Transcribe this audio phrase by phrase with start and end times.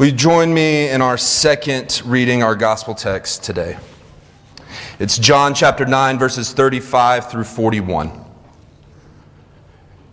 [0.00, 3.76] Will you join me in our second reading, our gospel text today?
[4.98, 8.10] It's John chapter 9, verses 35 through 41.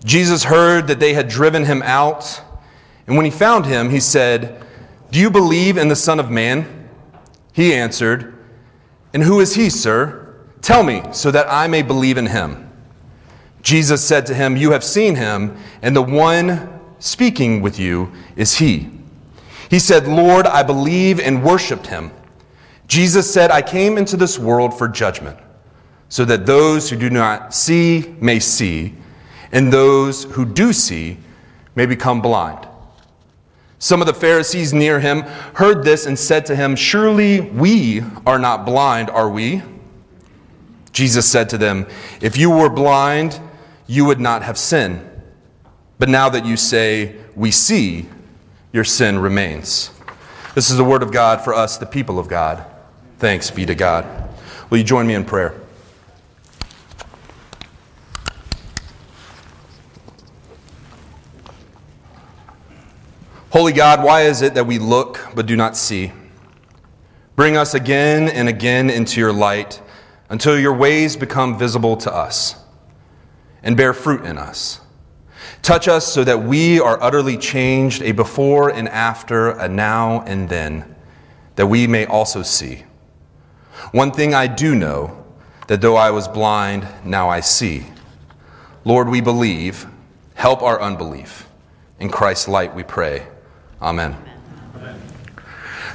[0.04, 2.42] Jesus heard that they had driven him out,
[3.08, 4.62] and when he found him, he said,
[5.12, 6.90] Do you believe in the Son of Man?
[7.54, 8.38] He answered,
[9.13, 10.35] And who is he, sir?
[10.62, 12.69] Tell me, so that I may believe in him.
[13.62, 18.58] Jesus said to him, You have seen him, and the one speaking with you is
[18.58, 18.97] he.
[19.70, 22.12] He said, Lord, I believe, and worshiped him.
[22.88, 25.38] Jesus said, I came into this world for judgment,
[26.10, 28.96] so that those who do not see may see,
[29.52, 31.18] and those who do see
[31.76, 32.68] may become blind.
[33.80, 35.22] Some of the Pharisees near him
[35.54, 39.62] heard this and said to him, Surely we are not blind, are we?
[40.91, 41.86] Jesus said to them,
[42.22, 43.40] If you were blind,
[43.86, 45.08] you would not have sin.
[45.99, 48.08] But now that you say, We see,
[48.77, 49.90] your sin remains.
[50.54, 52.63] This is the word of God for us, the people of God.
[53.18, 54.05] Thanks be to God.
[54.70, 55.60] Will you join me in prayer?
[63.49, 66.11] Holy God, why is it that we look but do not see?
[67.35, 69.81] Bring us again and again into your light
[70.30, 72.63] until your ways become visible to us
[73.63, 74.81] and bear fruit in us.
[75.61, 80.49] Touch us so that we are utterly changed, a before and after, a now and
[80.49, 80.95] then,
[81.55, 82.83] that we may also see.
[83.91, 85.25] One thing I do know,
[85.67, 87.85] that though I was blind, now I see.
[88.85, 89.85] Lord, we believe.
[90.35, 91.49] Help our unbelief.
[91.99, 93.27] In Christ's light we pray.
[93.81, 94.15] Amen.
[94.75, 95.01] Amen.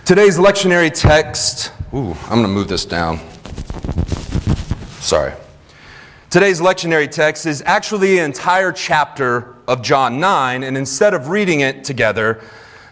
[0.05, 3.21] Today's lectionary text, ooh, I'm going to move this down.
[5.01, 5.33] Sorry.
[6.33, 11.61] Today's lectionary text is actually an entire chapter of John 9, and instead of reading
[11.61, 12.41] it together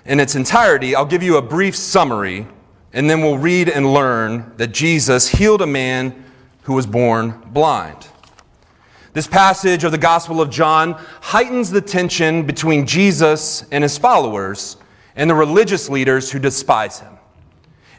[0.05, 2.47] in its entirety, I'll give you a brief summary,
[2.93, 6.23] and then we'll read and learn that Jesus healed a man
[6.65, 8.09] who was born blind.
[9.15, 14.77] This passage of the Gospel of John heightens the tension between Jesus and his followers
[15.17, 17.17] and the religious leaders who despise him.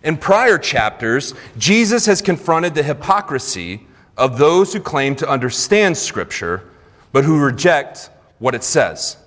[0.04, 3.88] In prior chapters, Jesus has confronted the hypocrisy
[4.22, 6.70] of those who claim to understand Scripture,
[7.12, 9.18] but who reject what it says.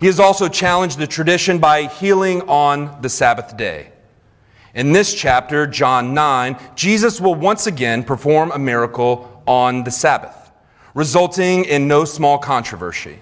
[0.00, 3.92] He has also challenged the tradition by healing on the Sabbath day.
[4.74, 10.50] In this chapter, John 9, Jesus will once again perform a miracle on the Sabbath,
[10.94, 13.20] resulting in no small controversy.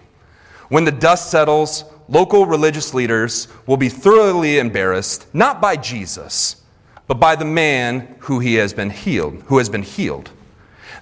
[0.70, 6.62] When the dust settles, local religious leaders will be thoroughly embarrassed, not by Jesus,
[7.06, 10.30] but by the man who he has been healed, who has been healed.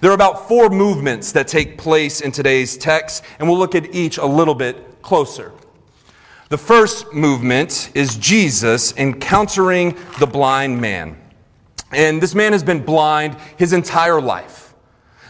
[0.01, 3.93] There are about four movements that take place in today's text, and we'll look at
[3.93, 5.51] each a little bit closer.
[6.47, 11.17] The first movement is Jesus encountering the blind man.
[11.91, 14.73] And this man has been blind his entire life.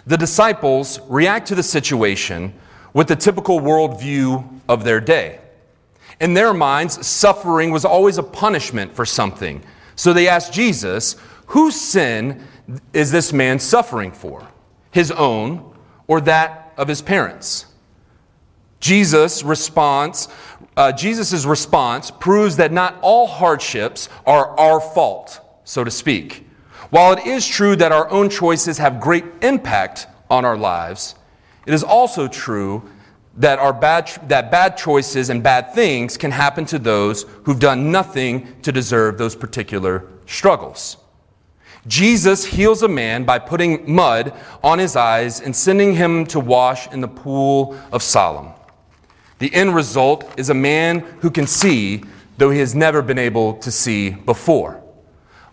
[0.05, 2.53] The disciples react to the situation
[2.93, 5.39] with the typical worldview of their day.
[6.21, 9.63] In their minds, suffering was always a punishment for something.
[9.95, 11.15] So they asked Jesus,
[11.47, 12.45] Whose sin
[12.93, 14.47] is this man suffering for?
[14.91, 15.73] His own
[16.07, 17.65] or that of his parents.
[18.79, 20.27] Jesus' response,
[20.77, 26.47] uh, Jesus' response proves that not all hardships are our fault, so to speak.
[26.89, 31.15] While it is true that our own choices have great impact on our lives,
[31.65, 32.89] it is also true
[33.37, 37.91] that, our bad, that bad choices and bad things can happen to those who've done
[37.91, 40.97] nothing to deserve those particular struggles.
[41.87, 46.91] Jesus heals a man by putting mud on his eyes and sending him to wash
[46.91, 48.53] in the pool of Siloam.
[49.39, 52.03] The end result is a man who can see,
[52.37, 54.83] though he has never been able to see before.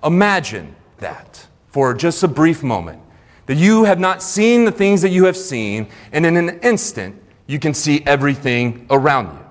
[0.03, 3.01] Imagine that for just a brief moment
[3.47, 7.23] that you have not seen the things that you have seen, and in an instant,
[7.47, 9.45] you can see everything around you.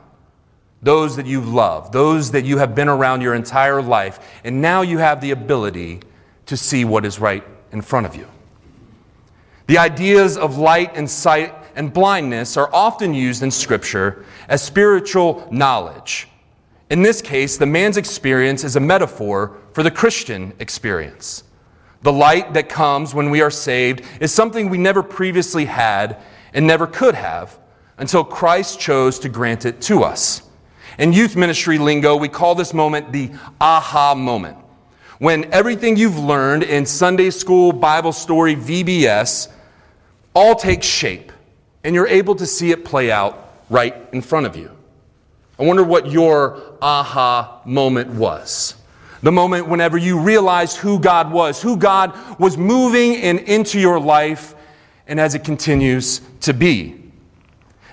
[0.82, 4.82] Those that you've loved, those that you have been around your entire life, and now
[4.82, 6.02] you have the ability
[6.46, 8.28] to see what is right in front of you.
[9.68, 15.48] The ideas of light and sight and blindness are often used in Scripture as spiritual
[15.52, 16.28] knowledge.
[16.90, 21.44] In this case, the man's experience is a metaphor for the Christian experience.
[22.04, 26.22] The light that comes when we are saved is something we never previously had
[26.54, 27.58] and never could have
[27.98, 30.44] until Christ chose to grant it to us.
[31.00, 34.58] In youth ministry lingo, we call this moment the aha moment
[35.20, 39.50] when everything you've learned in Sunday school, Bible story, VBS
[40.34, 41.32] all takes shape
[41.84, 44.72] and you're able to see it play out right in front of you.
[45.58, 48.76] I wonder what your aha moment was.
[49.24, 54.00] The moment whenever you realized who God was, who God was moving and into your
[54.00, 54.54] life,
[55.08, 57.02] and as it continues to be.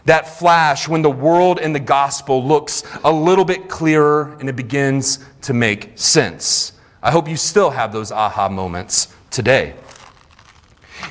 [0.06, 4.56] That flash when the world and the gospel looks a little bit clearer and it
[4.56, 6.72] begins to make sense.
[7.02, 9.74] I hope you still have those aha moments today.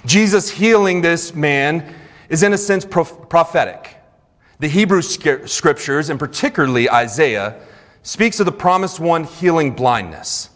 [0.06, 1.94] Jesus healing this man
[2.30, 3.98] is, in a sense, prophetic.
[4.60, 7.60] The Hebrew scriptures, and particularly Isaiah,
[8.04, 10.50] speaks of the promised one healing blindness.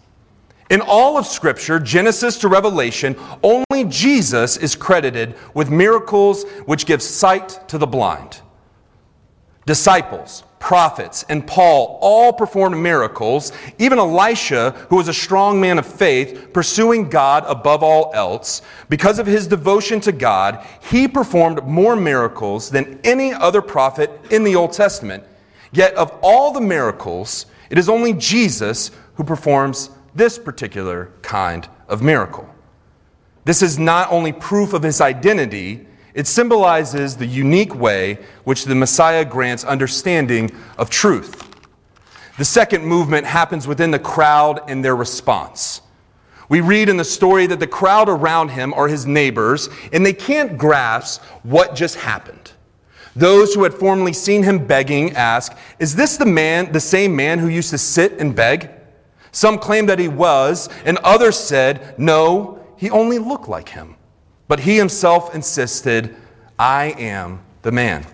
[0.70, 7.04] In all of Scripture, Genesis to Revelation, only Jesus is credited with miracles which give
[7.04, 8.42] sight to the blind.
[9.68, 13.52] Disciples, prophets, and Paul all performed miracles.
[13.78, 19.20] Even Elisha, who was a strong man of faith, pursuing God above all else, because
[19.20, 24.56] of his devotion to God, he performed more miracles than any other prophet in the
[24.56, 25.24] Old Testament.
[25.72, 32.02] Yet, of all the miracles, it is only Jesus who performs this particular kind of
[32.02, 32.50] miracle.
[33.44, 35.86] This is not only proof of his identity,
[36.16, 41.44] it symbolizes the unique way which the Messiah grants understanding of truth.
[42.38, 45.82] The second movement happens within the crowd and their response.
[46.48, 50.14] We read in the story that the crowd around him are his neighbors, and they
[50.14, 52.52] can't grasp what just happened.
[53.16, 57.40] Those who had formerly seen him begging ask, Is this the man, the same man
[57.40, 58.70] who used to sit and beg?
[59.32, 63.96] Some claim that he was, and others said, No, he only looked like him.
[64.48, 66.16] But he himself insisted,
[66.60, 68.06] I am the man.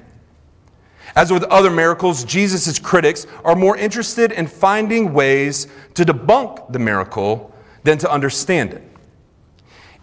[1.16, 6.80] As with other miracles, Jesus' critics are more interested in finding ways to debunk the
[6.80, 8.84] miracle than to understand it.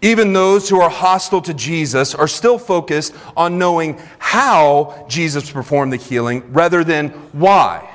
[0.01, 5.91] Even those who are hostile to Jesus are still focused on knowing how Jesus performed
[5.91, 7.89] the healing rather than why.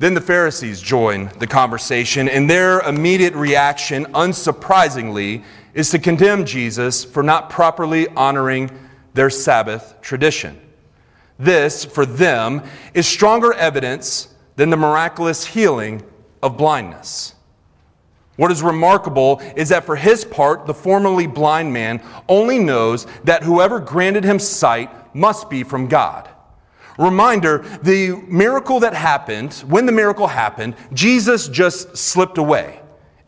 [0.00, 5.44] Then the Pharisees join the conversation, and their immediate reaction, unsurprisingly,
[5.74, 8.70] is to condemn Jesus for not properly honoring
[9.14, 10.60] their Sabbath tradition.
[11.38, 12.62] This, for them,
[12.94, 16.02] is stronger evidence than the miraculous healing
[16.42, 17.34] of blindness.
[18.36, 23.42] What is remarkable is that for his part, the formerly blind man only knows that
[23.42, 26.28] whoever granted him sight must be from God.
[26.98, 32.79] Reminder the miracle that happened, when the miracle happened, Jesus just slipped away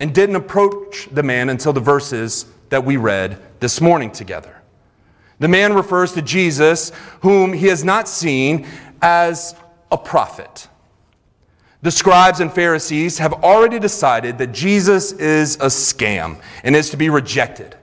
[0.02, 4.60] and didn't approach the man until the verses that we read this morning together.
[5.38, 6.90] The man refers to Jesus,
[7.20, 8.66] whom he has not seen,
[9.00, 9.54] as
[9.92, 10.66] a prophet.
[11.82, 16.96] The scribes and Pharisees have already decided that Jesus is a scam and is to
[16.96, 17.76] be rejected.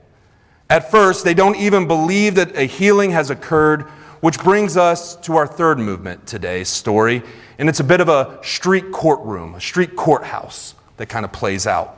[0.70, 3.84] At first, they don't even believe that a healing has occurred,
[4.20, 7.24] which brings us to our third movement today's story.
[7.58, 11.66] And it's a bit of a street courtroom, a street courthouse that kind of plays
[11.66, 11.96] out.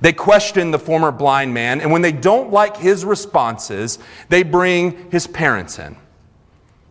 [0.00, 3.98] They question the former blind man, and when they don't like his responses,
[4.28, 5.96] they bring his parents in.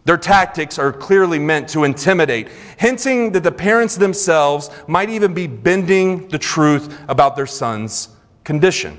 [0.06, 2.48] Their tactics are clearly meant to intimidate,
[2.78, 8.10] hinting that the parents themselves might even be bending the truth about their son's
[8.46, 8.98] condition.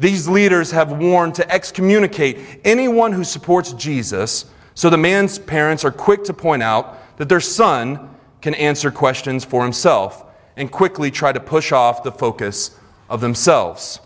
[0.00, 5.92] These leaders have warned to excommunicate anyone who supports Jesus, so the man's parents are
[5.92, 8.10] quick to point out that their son
[8.40, 10.24] can answer questions for himself
[10.56, 12.79] and quickly try to push off the focus
[13.10, 14.00] of themselves.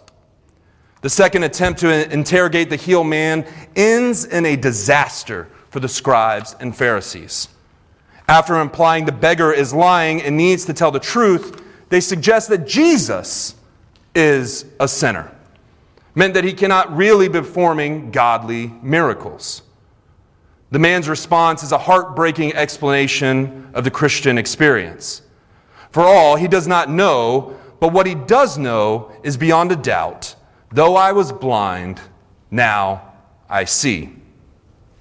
[1.02, 3.46] The second attempt to interrogate the healed man
[3.76, 7.48] ends in a disaster for the scribes and Pharisees.
[8.26, 12.66] After implying the beggar is lying and needs to tell the truth, they suggest that
[12.66, 13.54] Jesus
[14.14, 15.30] is a sinner,
[16.14, 19.60] meant that he cannot really be performing godly miracles.
[20.70, 25.20] The man's response is a heartbreaking explanation of the Christian experience.
[25.90, 30.36] For all, he does not know but what he does know is beyond a doubt
[30.74, 32.00] though I was blind,
[32.50, 33.14] now
[33.48, 34.12] I see.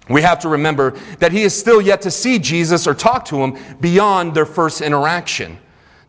[0.09, 3.37] We have to remember that he is still yet to see Jesus or talk to
[3.37, 5.57] him beyond their first interaction.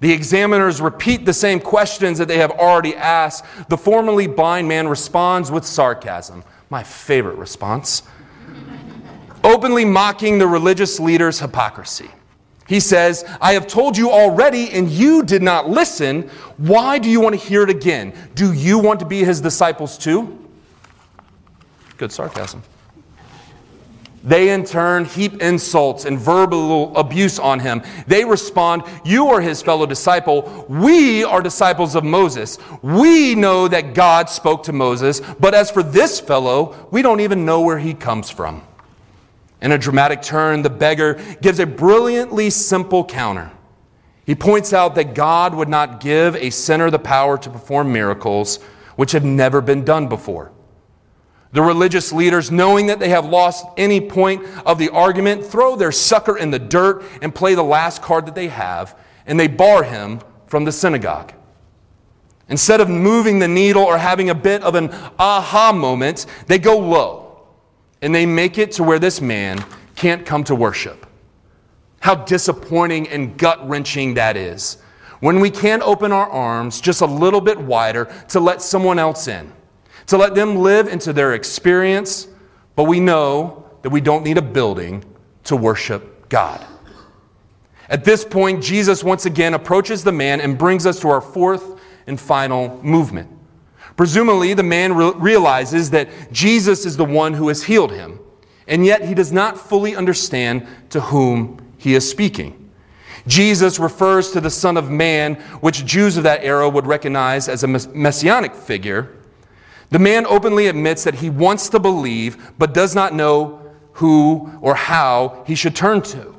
[0.00, 3.44] The examiners repeat the same questions that they have already asked.
[3.68, 8.02] The formerly blind man responds with sarcasm, my favorite response,
[9.44, 12.10] openly mocking the religious leaders' hypocrisy.
[12.66, 16.30] He says, I have told you already and you did not listen.
[16.56, 18.14] Why do you want to hear it again?
[18.34, 20.38] Do you want to be his disciples too?
[21.98, 22.62] Good sarcasm.
[24.24, 27.82] They in turn heap insults and verbal abuse on him.
[28.06, 30.64] They respond, You are his fellow disciple.
[30.66, 32.58] We are disciples of Moses.
[32.80, 37.44] We know that God spoke to Moses, but as for this fellow, we don't even
[37.44, 38.62] know where he comes from.
[39.64, 43.50] In a dramatic turn, the beggar gives a brilliantly simple counter.
[44.26, 48.58] He points out that God would not give a sinner the power to perform miracles
[48.96, 50.52] which have never been done before.
[51.52, 55.92] The religious leaders, knowing that they have lost any point of the argument, throw their
[55.92, 58.94] sucker in the dirt and play the last card that they have,
[59.26, 61.32] and they bar him from the synagogue.
[62.50, 66.78] Instead of moving the needle or having a bit of an aha moment, they go
[66.78, 67.23] low
[68.04, 69.64] and they make it to where this man
[69.96, 71.06] can't come to worship.
[72.00, 74.76] How disappointing and gut wrenching that is
[75.20, 79.26] when we can't open our arms just a little bit wider to let someone else
[79.26, 79.50] in
[80.06, 82.28] to let them live into their experience,
[82.76, 85.02] but we know that we don't need a building
[85.44, 86.64] to worship God.
[87.88, 91.80] At this point, Jesus once again approaches the man and brings us to our fourth
[92.06, 93.30] and final movement.
[93.96, 98.18] Presumably, the man re- realizes that Jesus is the one who has healed him,
[98.66, 102.70] and yet he does not fully understand to whom he is speaking.
[103.26, 107.62] Jesus refers to the Son of Man, which Jews of that era would recognize as
[107.62, 109.10] a messianic figure,
[109.90, 113.60] the man openly admits that he wants to believe, but does not know
[113.92, 116.34] who or how he should turn to.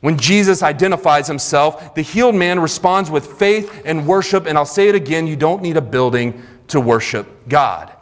[0.00, 4.46] When Jesus identifies himself, the healed man responds with faith and worship.
[4.46, 7.94] And I'll say it again you don't need a building to worship God.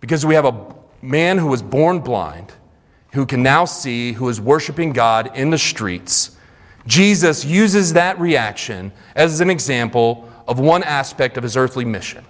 [0.00, 2.52] Because we have a man who was born blind,
[3.12, 6.36] who can now see, who is worshiping God in the streets.
[6.86, 12.24] Jesus uses that reaction as an example of one aspect of his earthly mission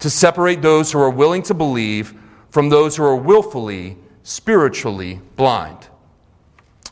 [0.00, 2.14] to separate those who are willing to believe
[2.50, 5.88] from those who are willfully, spiritually blind.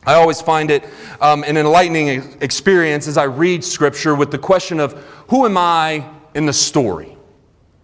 [0.05, 0.83] I always find it
[1.21, 4.93] um, an enlightening experience as I read Scripture with the question of
[5.29, 7.12] who am I in the story?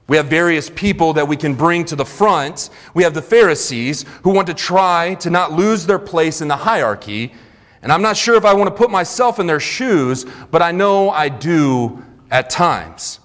[0.10, 2.72] We have various people that we can bring to the front.
[2.96, 6.56] We have the Pharisees who want to try to not lose their place in the
[6.58, 7.32] hierarchy.
[7.84, 10.72] And I'm not sure if I want to put myself in their shoes, but I
[10.72, 13.20] know I do at times.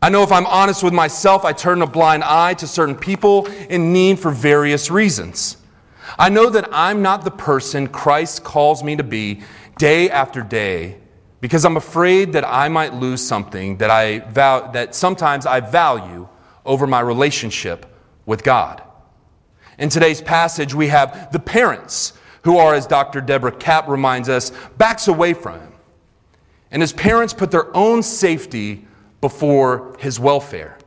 [0.00, 3.46] I know if I'm honest with myself, I turn a blind eye to certain people
[3.68, 5.58] in need for various reasons.
[6.18, 9.42] I know that I'm not the person Christ calls me to be
[9.76, 10.99] day after day
[11.40, 16.28] because I'm afraid that I might lose something that, I val- that sometimes I value
[16.66, 17.86] over my relationship
[18.26, 18.82] with God.
[19.78, 23.20] In today's passage, we have the parents who are, as Dr.
[23.20, 25.72] Deborah Kapp reminds us, backs away from him.
[26.70, 28.86] And his parents put their own safety
[29.20, 30.78] before his welfare.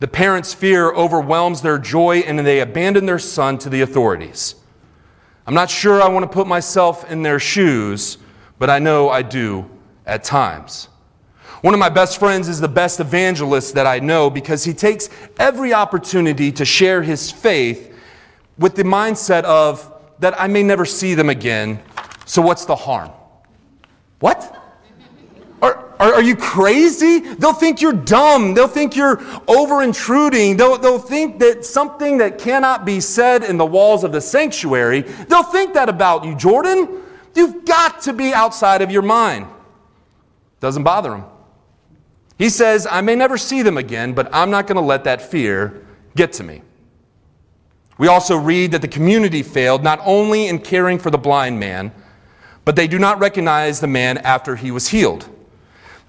[0.00, 4.56] The parents' fear overwhelms their joy and they abandon their son to the authorities.
[5.46, 8.18] I'm not sure I want to put myself in their shoes,
[8.62, 9.68] but I know I do
[10.06, 10.86] at times.
[11.62, 15.08] One of my best friends is the best evangelist that I know because he takes
[15.40, 17.92] every opportunity to share his faith
[18.56, 21.82] with the mindset of that I may never see them again,
[22.24, 23.10] so what's the harm?
[24.20, 24.56] What?
[25.60, 27.18] Are, are, you crazy?
[27.18, 28.54] They'll think you're dumb.
[28.54, 30.56] They'll think you're over intruding.
[30.56, 35.00] They'll, they'll think that something that cannot be said in the walls of the sanctuary,
[35.00, 37.01] they'll think that about you, Jordan.
[37.34, 39.46] You've got to be outside of your mind.
[40.60, 41.24] Doesn't bother him.
[42.38, 45.22] He says, I may never see them again, but I'm not going to let that
[45.22, 45.86] fear
[46.16, 46.62] get to me.
[47.98, 51.92] We also read that the community failed not only in caring for the blind man,
[52.64, 55.28] but they do not recognize the man after he was healed.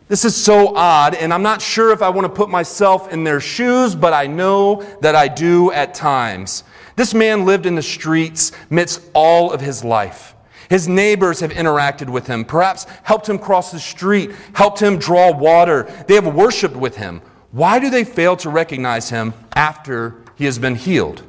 [0.07, 3.23] This is so odd, and I'm not sure if I want to put myself in
[3.23, 6.63] their shoes, but I know that I do at times.
[6.95, 10.32] This man lived in the streets amidst all of his life.
[10.73, 15.31] His neighbors have interacted with him, perhaps helped him cross the street, helped him draw
[15.31, 15.83] water.
[16.07, 17.21] They have worshiped with him.
[17.51, 21.21] Why do they fail to recognize him after he has been healed?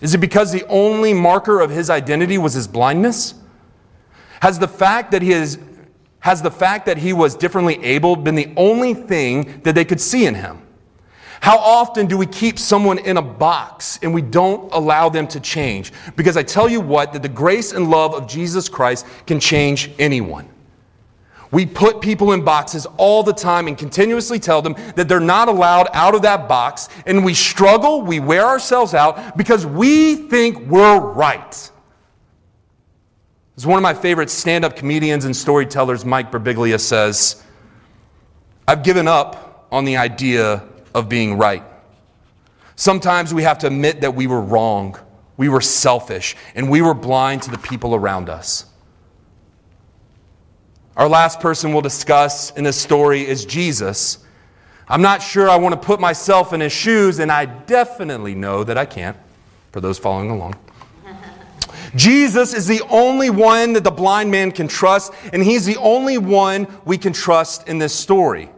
[0.00, 3.34] Is it because the only marker of his identity was his blindness?
[4.42, 5.58] Has the fact that he is
[6.20, 10.00] has the fact that he was differently abled been the only thing that they could
[10.00, 10.62] see in him?
[11.42, 15.40] How often do we keep someone in a box and we don't allow them to
[15.40, 15.92] change?
[16.14, 19.90] Because I tell you what, that the grace and love of Jesus Christ can change
[19.98, 20.48] anyone.
[21.50, 25.48] We put people in boxes all the time and continuously tell them that they're not
[25.48, 30.58] allowed out of that box, and we struggle, we wear ourselves out because we think
[30.68, 31.70] we're right.
[33.56, 37.42] As one of my favorite stand up comedians and storytellers, Mike Birbiglia, says,
[38.68, 41.62] I've given up on the idea of being right.
[42.76, 44.98] Sometimes we have to admit that we were wrong,
[45.36, 48.66] we were selfish, and we were blind to the people around us.
[50.96, 54.18] Our last person we'll discuss in this story is Jesus.
[54.88, 58.62] I'm not sure I want to put myself in his shoes, and I definitely know
[58.64, 59.16] that I can't,
[59.70, 60.54] for those following along.
[61.94, 66.18] Jesus is the only one that the blind man can trust, and he's the only
[66.18, 68.50] one we can trust in this story.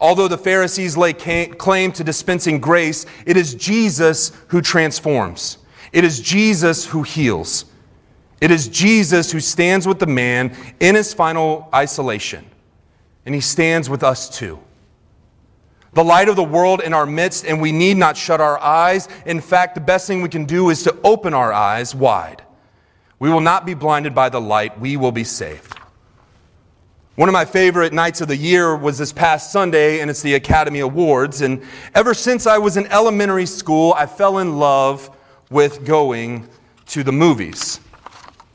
[0.00, 5.58] Although the Pharisees lay claim to dispensing grace, it is Jesus who transforms.
[5.92, 7.64] It is Jesus who heals.
[8.40, 12.44] It is Jesus who stands with the man in his final isolation,
[13.26, 14.60] and he stands with us too.
[15.94, 19.08] The light of the world in our midst, and we need not shut our eyes.
[19.26, 22.42] In fact, the best thing we can do is to open our eyes wide.
[23.18, 25.77] We will not be blinded by the light, we will be saved.
[27.18, 30.34] One of my favorite nights of the year was this past Sunday, and it's the
[30.34, 31.40] Academy Awards.
[31.40, 35.10] And ever since I was in elementary school, I fell in love
[35.50, 36.48] with going
[36.86, 37.80] to the movies.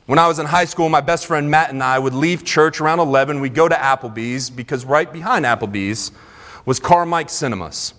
[0.06, 2.80] When I was in high school, my best friend Matt and I would leave church
[2.80, 3.38] around 11.
[3.40, 6.10] We'd go to Applebee's because right behind Applebee's
[6.64, 7.92] was Carmike Cinemas.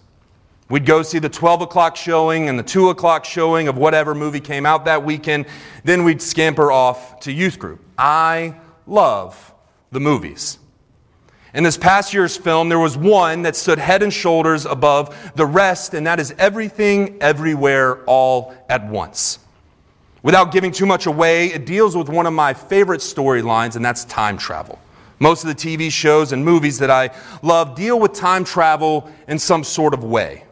[0.68, 4.40] We'd go see the 12 o'clock showing and the 2 o'clock showing of whatever movie
[4.40, 5.46] came out that weekend.
[5.84, 7.82] Then we'd scamper off to youth group.
[8.00, 8.56] I
[8.88, 9.52] love
[9.96, 10.60] the movies.
[11.56, 15.46] In this past year's film, there was one that stood head and shoulders above the
[15.46, 19.40] rest, and that is everything, everywhere, all at once.
[20.22, 24.04] Without giving too much away, it deals with one of my favorite storylines, and that's
[24.04, 24.78] time travel.
[25.20, 27.12] Most of the TV shows and movies that I
[27.42, 30.44] love deal with time travel in some sort of way.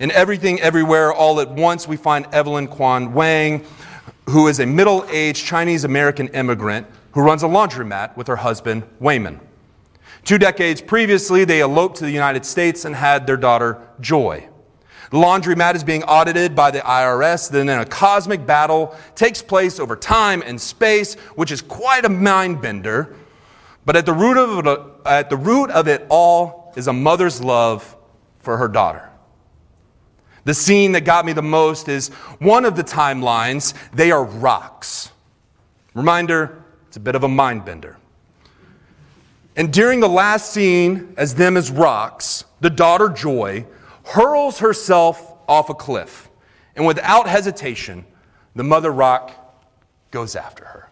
[0.00, 3.64] In Everything Everywhere All at Once, we find Evelyn Quan Wang,
[4.28, 6.88] who is a middle aged Chinese American immigrant
[7.18, 9.40] who runs a laundromat with her husband, Waymond.
[10.22, 14.48] Two decades previously, they eloped to the United States and had their daughter, Joy.
[15.10, 17.50] The laundromat is being audited by the IRS.
[17.50, 22.08] Then in a cosmic battle takes place over time and space, which is quite a
[22.08, 23.16] mind bender.
[23.84, 27.42] But at the, root of it, at the root of it all is a mother's
[27.42, 27.96] love
[28.38, 29.10] for her daughter.
[30.44, 33.74] The scene that got me the most is one of the timelines.
[33.92, 35.10] They are rocks.
[35.94, 36.62] Reminder,
[36.98, 37.96] a bit of a mind bender.
[39.54, 43.66] And during the last scene, as them as rocks, the daughter Joy
[44.04, 46.28] hurls herself off a cliff.
[46.74, 48.04] And without hesitation,
[48.56, 49.30] the mother rock
[50.10, 50.90] goes after her.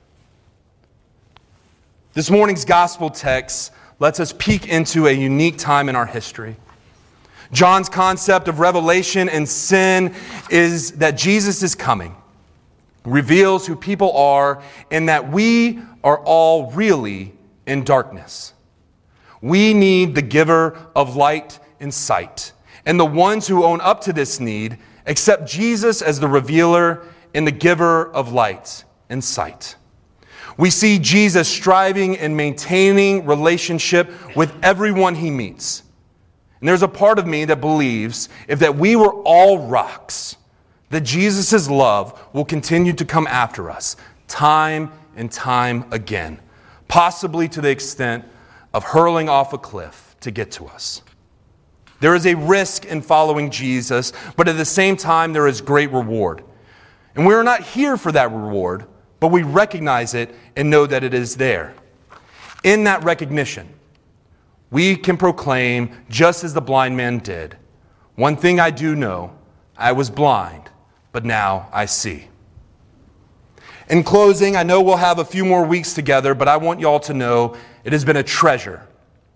[2.14, 6.54] This morning's gospel text lets us peek into a unique time in our history.
[7.50, 10.14] John's concept of revelation and sin
[10.50, 12.14] is that Jesus is coming,
[13.06, 17.32] reveals who people are, and that we are all really
[17.66, 18.52] in darkness.
[19.40, 22.52] We need the giver of light and sight.
[22.84, 27.46] And the ones who own up to this need accept Jesus as the revealer and
[27.46, 29.76] the giver of light and sight.
[30.58, 35.82] We see Jesus striving and maintaining relationship with everyone he meets.
[36.60, 40.36] And there's a part of me that believes if that we were all rocks,
[40.90, 43.96] that Jesus' love will continue to come after us
[44.28, 46.38] time and time again,
[46.88, 48.24] possibly to the extent
[48.74, 51.02] of hurling off a cliff to get to us.
[52.00, 55.90] There is a risk in following Jesus, but at the same time, there is great
[55.92, 56.44] reward.
[57.14, 58.84] And we are not here for that reward,
[59.18, 61.74] but we recognize it and know that it is there.
[62.64, 63.68] In that recognition,
[64.70, 67.56] we can proclaim, just as the blind man did,
[68.16, 69.36] One thing I do know
[69.76, 70.70] I was blind,
[71.16, 72.28] but now I see.
[73.88, 77.00] In closing, I know we'll have a few more weeks together, but I want y'all
[77.00, 78.86] to know it has been a treasure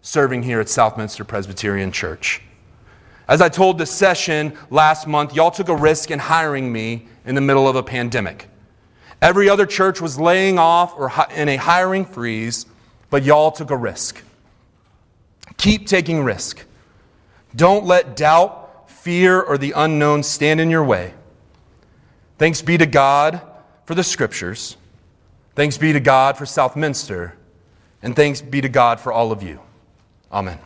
[0.02, 2.42] serving here at Southminster Presbyterian Church.
[3.26, 7.34] As I told the session last month, y'all took a risk in hiring me in
[7.34, 8.50] the middle of a pandemic.
[9.22, 12.66] Every other church was laying off or in a hiring freeze,
[13.08, 14.22] but y'all took a risk.
[15.56, 16.62] Keep taking risk.
[17.56, 21.14] Don't let doubt, fear, or the unknown stand in your way.
[22.40, 23.42] Thanks be to God
[23.84, 24.78] for the scriptures.
[25.54, 27.34] Thanks be to God for Southminster.
[28.02, 29.60] And thanks be to God for all of you.
[30.32, 30.58] Amen.